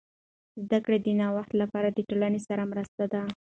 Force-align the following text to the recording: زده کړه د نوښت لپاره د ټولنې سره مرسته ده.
زده 0.65 0.79
کړه 0.85 0.97
د 1.05 1.07
نوښت 1.19 1.51
لپاره 1.61 1.87
د 1.91 1.99
ټولنې 2.09 2.39
سره 2.47 2.63
مرسته 2.71 3.03
ده. 3.11 3.21